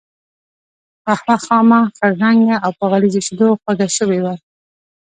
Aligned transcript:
قهوه 1.05 1.37
خامه، 1.45 1.79
خړ 1.95 2.11
رنګه 2.23 2.55
او 2.65 2.71
په 2.77 2.85
غليظو 2.91 3.21
شیدو 3.27 3.47
خوږه 3.61 3.87
شوې 3.97 4.19
وه. 4.23 4.33